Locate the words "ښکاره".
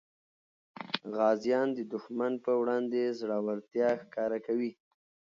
4.01-4.39